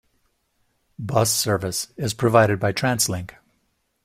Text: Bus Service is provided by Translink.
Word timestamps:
Bus 0.97 1.29
Service 1.31 1.93
is 1.95 2.15
provided 2.15 2.59
by 2.59 2.73
Translink. 2.73 3.35